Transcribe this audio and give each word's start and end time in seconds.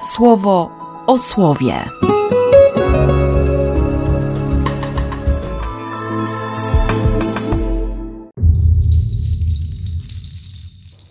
słowo 0.00 0.70
o 1.06 1.18
słowie. 1.18 1.74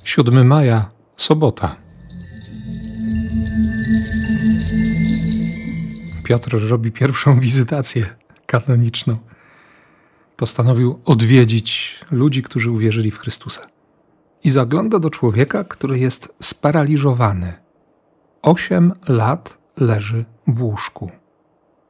Siódmy 0.04 0.44
maja, 0.44 0.90
sobota. 1.18 1.76
Piotr 6.24 6.70
robi 6.70 6.92
pierwszą 6.92 7.40
wizytację 7.40 8.16
kanoniczną. 8.46 9.18
Postanowił 10.38 11.00
odwiedzić 11.06 12.00
ludzi, 12.12 12.44
którzy 12.44 12.72
uwierzyli 12.72 13.12
w 13.12 13.20
Chrystusa. 13.20 13.68
I 14.44 14.50
zagląda 14.50 15.00
do 15.00 15.10
człowieka, 15.10 15.64
który 15.64 16.00
jest 16.00 16.34
sparaliżowany. 16.42 17.69
Osiem 18.42 18.94
lat 19.08 19.58
leży 19.78 20.26
w 20.48 20.64
łóżku. 20.64 21.12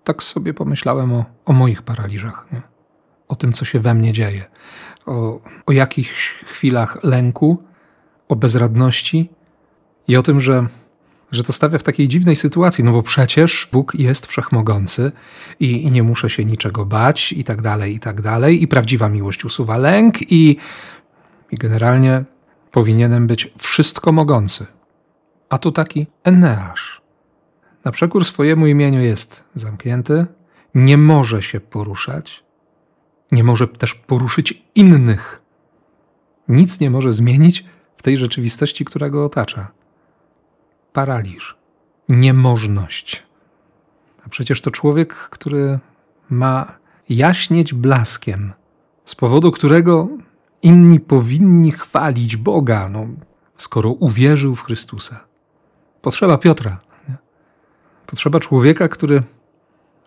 Tak 0.04 0.24
sobie 0.24 0.54
pomyślałem 0.54 1.14
o, 1.14 1.26
o 1.46 1.54
moich 1.54 1.82
paraliżach, 1.82 2.48
nie? 2.52 2.62
o 3.28 3.36
tym, 3.36 3.54
co 3.54 3.66
się 3.66 3.80
we 3.80 3.94
mnie 3.94 4.14
dzieje, 4.14 4.46
o, 5.06 5.42
o 5.66 5.72
jakichś 5.72 6.34
chwilach 6.46 7.04
lęku, 7.04 7.64
o 8.28 8.36
bezradności 8.36 9.30
i 10.08 10.18
o 10.18 10.24
tym, 10.24 10.42
że 10.42 10.68
że 11.32 11.44
to 11.44 11.54
stawia 11.54 11.78
w 11.78 11.84
takiej 11.84 12.08
dziwnej 12.08 12.36
sytuacji, 12.36 12.84
no 12.84 12.92
bo 12.92 13.04
przecież 13.04 13.70
Bóg 13.72 13.96
jest 13.96 14.26
wszechmogący 14.26 15.12
i, 15.60 15.84
i, 15.84 15.92
nie 15.92 16.04
muszę 16.04 16.30
się 16.30 16.46
niczego 16.46 16.86
bać 16.86 17.34
i 17.34 17.44
tak 17.44 17.62
dalej, 17.62 17.96
i 17.96 18.00
tak 18.00 18.22
dalej. 18.22 18.64
I 18.64 18.68
prawdziwa 18.68 19.10
miłość 19.10 19.46
usuwa 19.46 19.78
lęk 19.78 20.32
i, 20.32 20.58
i 21.52 21.58
generalnie 21.58 22.24
powinienem 22.72 23.28
być 23.28 23.54
wszystko 23.58 24.12
mogący. 24.12 24.68
A 25.50 25.58
tu 25.58 25.72
taki 25.72 26.08
Eneasz. 26.24 27.02
Na 27.86 27.92
przekór 27.92 28.26
swojemu 28.26 28.68
imieniu 28.68 29.02
jest 29.02 29.44
zamknięty, 29.56 30.26
nie 30.76 30.98
może 30.98 31.42
się 31.42 31.60
poruszać, 31.60 32.44
nie 33.32 33.44
może 33.44 33.68
też 33.68 33.96
poruszyć 33.96 34.64
innych. 34.76 35.42
Nic 36.48 36.80
nie 36.80 36.90
może 36.90 37.14
zmienić 37.14 37.66
w 37.98 38.04
tej 38.04 38.18
rzeczywistości, 38.18 38.86
która 38.86 39.10
go 39.10 39.26
otacza 39.26 39.72
paraliż, 40.94 41.58
niemożność. 42.10 43.24
A 44.26 44.30
przecież 44.30 44.62
to 44.62 44.72
człowiek, 44.72 45.14
który 45.14 45.80
ma 46.30 46.78
jaśnieć 47.10 47.74
blaskiem, 47.74 48.54
z 49.06 49.16
powodu 49.16 49.52
którego 49.52 50.08
inni 50.62 51.00
powinni 51.00 51.72
chwalić 51.72 52.38
Boga, 52.38 52.90
no, 52.90 53.08
skoro 53.58 53.90
uwierzył 53.90 54.56
w 54.56 54.64
Chrystusa. 54.64 55.29
Potrzeba 56.02 56.38
Piotra. 56.38 56.80
Nie? 57.10 57.16
Potrzeba 58.06 58.40
człowieka, 58.40 58.88
który, 58.88 59.24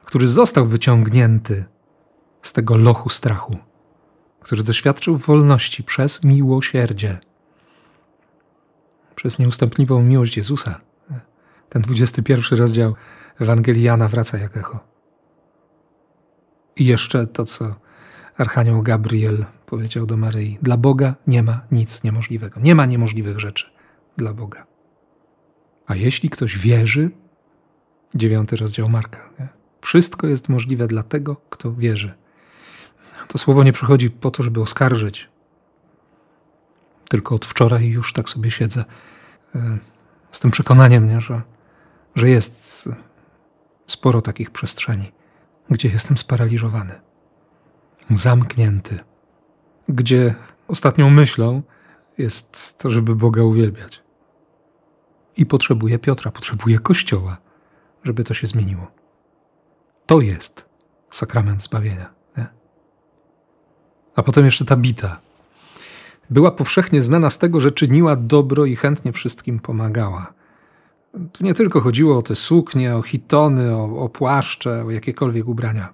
który 0.05 0.27
został 0.27 0.67
wyciągnięty 0.67 1.65
z 2.43 2.53
tego 2.53 2.77
lochu 2.77 3.09
strachu, 3.09 3.57
który 4.41 4.63
doświadczył 4.63 5.17
wolności 5.17 5.83
przez 5.85 6.25
miłosierdzie 6.25 7.21
przez 9.23 9.39
nieustępliwą 9.39 10.03
miłość 10.03 10.37
Jezusa. 10.37 10.81
Ten 11.69 11.83
21 11.83 12.59
rozdział 12.59 12.95
Ewangelii 13.41 13.83
Jana 13.83 14.09
wraca 14.09 14.39
jak 14.39 14.57
echo. 14.57 14.81
I 16.77 16.87
jeszcze 16.87 17.27
to, 17.27 17.45
co 17.45 17.75
Archanioł 18.39 18.83
Gabriel 18.83 19.45
powiedział 19.67 20.07
do 20.07 20.17
Maryi. 20.17 20.59
Dla 20.63 20.77
Boga 20.77 21.15
nie 21.27 21.43
ma 21.43 21.61
nic 21.73 22.05
niemożliwego. 22.05 22.61
Nie 22.61 22.75
ma 22.75 22.87
niemożliwych 22.87 23.41
rzeczy 23.41 23.67
dla 24.17 24.33
Boga. 24.33 24.67
A 25.93 25.97
jeśli 25.97 26.31
ktoś 26.31 26.59
wierzy, 26.59 27.11
dziewiąty 28.15 28.57
rozdział 28.57 28.89
Marka, 28.89 29.31
nie? 29.41 29.49
wszystko 29.81 30.27
jest 30.27 30.49
możliwe 30.49 30.89
dla 30.89 31.03
tego, 31.03 31.37
kto 31.51 31.73
wierzy. 31.73 32.15
To 33.29 33.39
słowo 33.39 33.65
nie 33.65 33.73
przychodzi 33.73 34.11
po 34.11 34.31
to, 34.31 34.43
żeby 34.43 34.61
oskarżyć, 34.61 35.29
tylko 37.09 37.35
od 37.35 37.47
wczoraj 37.47 37.87
już 37.89 38.13
tak 38.13 38.29
sobie 38.29 38.51
siedzę 38.51 38.85
e, 39.55 39.79
z 40.33 40.41
tym 40.41 40.51
przekonaniem, 40.51 41.09
nie, 41.09 41.21
że, 41.21 41.43
że 42.15 42.29
jest 42.29 42.89
sporo 43.87 44.23
takich 44.23 44.51
przestrzeni, 44.51 45.13
gdzie 45.71 45.89
jestem 45.89 46.19
sparaliżowany, 46.19 47.01
zamknięty, 48.11 48.99
gdzie 49.89 50.35
ostatnią 50.69 51.11
myślą 51.11 51.63
jest 52.19 52.79
to, 52.79 52.91
żeby 52.91 53.17
Boga 53.17 53.43
uwielbiać. 53.43 54.02
I 55.37 55.47
potrzebuję 55.47 55.99
Piotra, 55.99 56.31
potrzebuję 56.31 56.79
Kościoła, 56.79 57.37
żeby 58.05 58.25
to 58.25 58.35
się 58.35 58.47
zmieniło. 58.47 58.87
To 60.07 60.21
jest 60.21 60.69
sakrament 61.11 61.63
zbawienia. 61.63 62.11
Nie? 62.37 62.47
A 64.17 64.23
potem 64.23 64.45
jeszcze 64.45 64.65
ta 64.65 64.77
bita, 64.77 65.21
była 66.31 66.51
powszechnie 66.51 67.03
znana 67.03 67.31
z 67.31 67.39
tego, 67.39 67.61
że 67.61 67.73
czyniła 67.73 68.17
dobro 68.17 68.65
i 68.65 68.77
chętnie 68.77 69.13
wszystkim 69.13 69.59
pomagała. 69.61 70.33
Tu 71.33 71.45
nie 71.45 71.55
tylko 71.55 71.81
chodziło 71.81 72.19
o 72.19 72.23
te 72.23 72.37
suknie, 72.37 72.97
o 72.97 73.03
hitony, 73.03 73.77
o, 73.77 74.01
o 74.01 74.09
płaszcze, 74.09 74.85
o 74.85 74.91
jakiekolwiek 74.91 75.49
ubrania. 75.49 75.93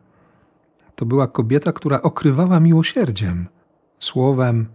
To 0.95 1.07
była 1.07 1.27
kobieta, 1.27 1.73
która 1.73 2.03
okrywała 2.03 2.61
miłosierdziem, 2.61 3.47
słowem, 4.01 4.67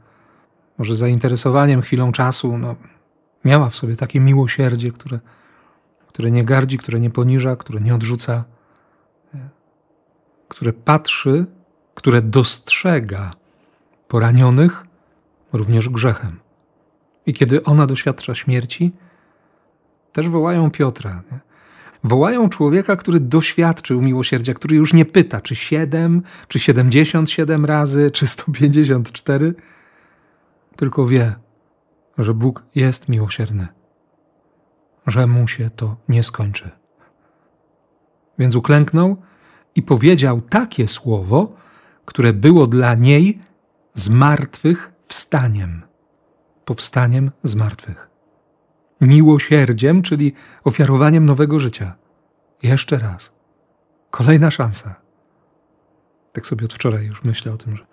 może 0.77 0.95
zainteresowaniem, 0.95 1.81
chwilą 1.81 2.11
czasu. 2.11 2.57
No, 2.57 2.75
miała 3.45 3.69
w 3.69 3.75
sobie 3.75 3.95
takie 3.95 4.19
miłosierdzie, 4.19 4.91
które, 4.91 5.19
które 6.07 6.31
nie 6.31 6.43
gardzi, 6.43 6.77
które 6.77 6.99
nie 6.99 7.09
poniża, 7.09 7.55
które 7.55 7.81
nie 7.81 7.95
odrzuca, 7.95 8.43
które 10.47 10.73
patrzy, 10.73 11.45
które 11.95 12.21
dostrzega 12.21 13.31
poranionych 14.07 14.85
również 15.53 15.89
grzechem. 15.89 16.39
I 17.25 17.33
kiedy 17.33 17.63
ona 17.63 17.87
doświadcza 17.87 18.35
śmierci, 18.35 18.91
też 20.11 20.29
wołają 20.29 20.71
Piotra. 20.71 21.23
Nie? 21.31 21.39
Wołają 22.03 22.49
człowieka, 22.49 22.95
który 22.95 23.19
doświadczył 23.19 24.01
miłosierdzia, 24.01 24.53
który 24.53 24.75
już 24.75 24.93
nie 24.93 25.05
pyta, 25.05 25.41
czy 25.41 25.55
siedem, 25.55 26.21
czy 26.47 26.59
siedemdziesiąt 26.59 27.31
siedem 27.31 27.65
razy, 27.65 28.11
czy 28.11 28.27
sto 28.27 28.51
pięćdziesiąt 28.51 29.11
cztery, 29.11 29.53
tylko 30.75 31.07
wie, 31.07 31.35
że 32.17 32.33
Bóg 32.33 32.63
jest 32.75 33.09
miłosierny, 33.09 33.67
że 35.07 35.27
mu 35.27 35.47
się 35.47 35.69
to 35.69 35.95
nie 36.09 36.23
skończy. 36.23 36.71
Więc 38.39 38.55
uklęknął 38.55 39.17
i 39.75 39.81
powiedział 39.81 40.41
takie 40.41 40.87
słowo, 40.87 41.55
które 42.05 42.33
było 42.33 42.67
dla 42.67 42.95
niej 42.95 43.39
z 43.93 44.09
martwych 44.09 44.91
wstaniem, 45.05 45.81
powstaniem 46.65 47.31
z 47.43 47.55
martwych, 47.55 48.09
miłosierdziem, 49.01 50.01
czyli 50.01 50.33
ofiarowaniem 50.63 51.25
nowego 51.25 51.59
życia. 51.59 51.95
Jeszcze 52.63 52.97
raz. 52.97 53.33
Kolejna 54.11 54.51
szansa. 54.51 54.95
Tak 56.33 56.47
sobie 56.47 56.65
od 56.65 56.73
wczoraj 56.73 57.05
już 57.05 57.23
myślę 57.23 57.53
o 57.53 57.57
tym, 57.57 57.77
że, 57.77 57.85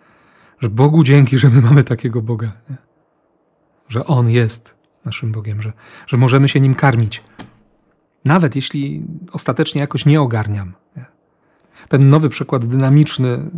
że 0.60 0.68
Bogu 0.68 1.04
dzięki, 1.04 1.38
że 1.38 1.48
my 1.48 1.60
mamy 1.62 1.84
takiego 1.84 2.22
Boga. 2.22 2.52
Nie? 2.70 2.89
Że 3.90 4.06
On 4.06 4.30
jest 4.30 4.74
naszym 5.04 5.32
Bogiem, 5.32 5.62
że, 5.62 5.72
że 6.06 6.16
możemy 6.16 6.48
się 6.48 6.60
Nim 6.60 6.74
karmić. 6.74 7.22
Nawet 8.24 8.56
jeśli 8.56 9.04
ostatecznie 9.32 9.80
jakoś 9.80 10.06
nie 10.06 10.20
ogarniam. 10.20 10.72
Ten 11.88 12.08
nowy 12.08 12.28
przykład 12.28 12.66
dynamiczny 12.66 13.50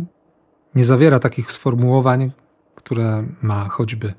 nie 0.75 0.85
zawiera 0.85 1.19
takich 1.19 1.51
sformułowań, 1.51 2.31
które 2.75 3.27
ma 3.41 3.69
choćby 3.69 4.13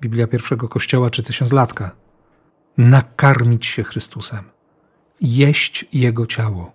Biblia 0.00 0.26
pierwszego 0.26 0.68
Kościoła 0.68 1.10
czy 1.10 1.22
tysiąclatka. 1.22 1.90
Nakarmić 2.76 3.66
się 3.66 3.82
Chrystusem, 3.82 4.44
jeść 5.20 5.86
Jego 5.92 6.26
ciało. 6.26 6.72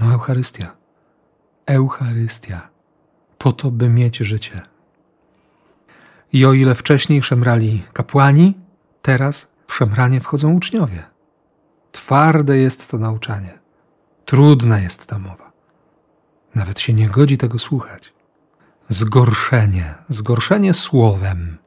No 0.00 0.12
Eucharystia. 0.12 0.76
Eucharystia. 1.66 2.68
Po 3.38 3.52
to, 3.52 3.70
by 3.70 3.88
mieć 3.88 4.16
życie. 4.16 4.69
I 6.32 6.46
o 6.46 6.52
ile 6.52 6.74
wcześniej 6.74 7.22
szemrali 7.22 7.82
kapłani, 7.92 8.54
teraz 9.02 9.48
w 9.66 9.74
szemranie 9.74 10.20
wchodzą 10.20 10.52
uczniowie. 10.52 11.02
Twarde 11.92 12.58
jest 12.58 12.90
to 12.90 12.98
nauczanie. 12.98 13.58
Trudna 14.24 14.80
jest 14.80 15.06
ta 15.06 15.18
mowa. 15.18 15.52
Nawet 16.54 16.80
się 16.80 16.92
nie 16.92 17.08
godzi 17.08 17.38
tego 17.38 17.58
słuchać 17.58 18.12
zgorszenie, 18.90 19.94
zgorszenie 20.08 20.74
słowem, 20.74 21.58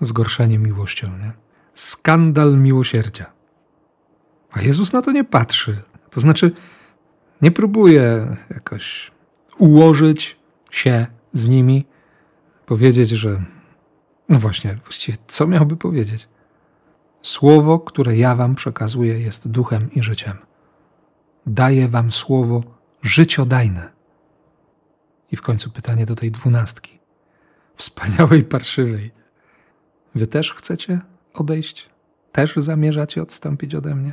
zgorszenie 0.00 0.58
miłością, 0.58 1.18
nie? 1.18 1.32
skandal 1.74 2.56
miłosierdzia. 2.56 3.26
A 4.52 4.62
Jezus 4.62 4.92
na 4.92 5.02
to 5.02 5.12
nie 5.12 5.24
patrzy. 5.24 5.82
To 6.10 6.20
znaczy, 6.20 6.52
nie 7.42 7.50
próbuje 7.50 8.36
jakoś 8.50 9.12
ułożyć 9.58 10.36
się 10.70 11.06
z 11.32 11.46
nimi, 11.46 11.86
powiedzieć, 12.66 13.10
że 13.10 13.42
no 14.28 14.38
właśnie, 14.38 14.74
właściwie 14.74 15.18
co 15.28 15.46
miałby 15.46 15.76
powiedzieć? 15.76 16.28
Słowo, 17.22 17.78
które 17.80 18.16
ja 18.16 18.36
wam 18.36 18.54
przekazuję, 18.54 19.20
jest 19.20 19.48
duchem 19.48 19.92
i 19.92 20.02
życiem. 20.02 20.36
Daję 21.46 21.88
wam 21.88 22.12
słowo 22.12 22.62
życiodajne. 23.02 23.92
I 25.32 25.36
w 25.36 25.42
końcu 25.42 25.70
pytanie 25.70 26.06
do 26.06 26.14
tej 26.14 26.30
dwunastki. 26.30 26.98
Wspaniałej 27.74 28.44
parszywej. 28.44 29.10
Wy 30.14 30.26
też 30.26 30.54
chcecie 30.54 31.00
odejść? 31.34 31.90
Też 32.32 32.56
zamierzacie 32.56 33.22
odstąpić 33.22 33.74
ode 33.74 33.94
mnie? 33.94 34.12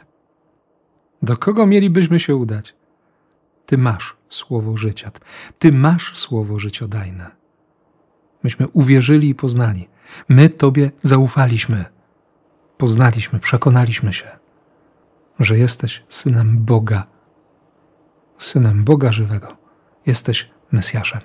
Do 1.22 1.38
kogo 1.38 1.68
mielibyśmy 1.68 2.20
się 2.20 2.36
udać? 2.36 2.76
Ty 3.66 3.78
masz 3.78 4.18
słowo 4.30 4.78
życia. 4.78 5.12
Ty 5.60 5.72
masz 5.72 6.18
słowo 6.18 6.60
życiodajne. 6.60 7.41
Myśmy 8.44 8.68
uwierzyli 8.68 9.30
i 9.30 9.36
poznali. 9.36 9.90
My 10.30 10.50
Tobie 10.50 10.92
zaufaliśmy. 11.04 11.86
Poznaliśmy, 12.78 13.40
przekonaliśmy 13.40 14.14
się, 14.14 14.30
że 15.40 15.58
jesteś 15.58 16.04
synem 16.10 16.66
Boga, 16.66 17.08
synem 18.38 18.84
Boga 18.84 19.12
żywego. 19.12 19.58
Jesteś 20.06 20.50
Mesjaszem. 20.72 21.22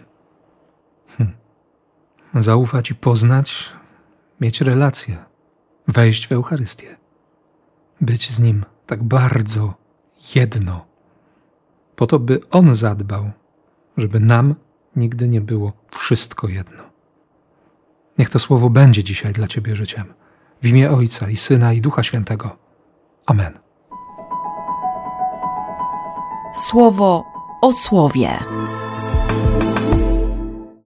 Hm. 1.19 1.33
Zaufać 2.35 2.91
i 2.91 2.95
poznać, 2.95 3.73
mieć 4.41 4.61
relację, 4.61 5.17
wejść 5.89 6.27
w 6.29 6.33
Eucharystię, 6.33 6.97
być 8.01 8.31
z 8.31 8.41
Nim 8.41 8.65
tak 8.87 9.03
bardzo 9.03 9.75
jedno, 10.35 10.87
po 11.97 12.07
to, 12.07 12.19
by 12.19 12.41
On 12.51 12.75
zadbał, 12.75 13.31
żeby 13.97 14.21
nam 14.21 14.55
nigdy 14.97 15.29
nie 15.29 15.41
było 15.41 15.73
wszystko 15.91 16.49
jedno. 16.49 16.83
Niech 18.19 18.31
to 18.31 18.39
słowo 18.39 18.71
będzie 18.71 19.05
dzisiaj 19.05 19.33
dla 19.33 19.49
Ciebie 19.49 19.77
życiem. 19.77 20.15
W 20.63 20.67
imię 20.67 20.91
Ojca 20.91 21.31
i 21.31 21.37
Syna 21.37 21.73
i 21.73 21.81
Ducha 21.81 22.03
Świętego. 22.03 22.57
Amen. 23.27 23.59
Słowo 26.71 27.25
o 27.63 27.73
słowie. 27.73 28.31